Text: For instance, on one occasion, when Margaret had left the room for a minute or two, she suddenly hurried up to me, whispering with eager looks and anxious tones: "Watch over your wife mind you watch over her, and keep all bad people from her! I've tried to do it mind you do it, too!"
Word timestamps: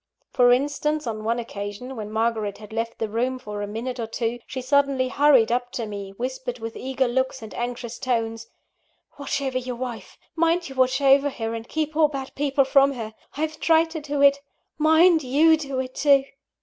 For 0.31 0.51
instance, 0.51 1.05
on 1.05 1.23
one 1.23 1.37
occasion, 1.37 1.95
when 1.95 2.09
Margaret 2.09 2.57
had 2.57 2.73
left 2.73 2.97
the 2.97 3.07
room 3.07 3.37
for 3.37 3.61
a 3.61 3.67
minute 3.67 3.99
or 3.99 4.07
two, 4.07 4.39
she 4.47 4.59
suddenly 4.59 5.09
hurried 5.09 5.51
up 5.51 5.71
to 5.73 5.85
me, 5.85 6.09
whispering 6.17 6.59
with 6.59 6.75
eager 6.75 7.07
looks 7.07 7.43
and 7.43 7.53
anxious 7.53 7.99
tones: 7.99 8.47
"Watch 9.19 9.43
over 9.43 9.59
your 9.59 9.75
wife 9.75 10.17
mind 10.35 10.69
you 10.69 10.73
watch 10.73 11.01
over 11.01 11.29
her, 11.29 11.53
and 11.53 11.69
keep 11.69 11.95
all 11.95 12.07
bad 12.07 12.33
people 12.33 12.65
from 12.65 12.93
her! 12.93 13.13
I've 13.37 13.59
tried 13.59 13.91
to 13.91 14.01
do 14.01 14.23
it 14.23 14.39
mind 14.79 15.21
you 15.21 15.55
do 15.55 15.79
it, 15.79 15.93
too!" 15.93 16.23